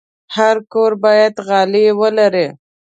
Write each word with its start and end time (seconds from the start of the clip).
هر 0.35 0.55
کور 0.73 0.91
باید 1.03 1.33
غالۍ 1.47 1.87
ولري. 1.99 2.47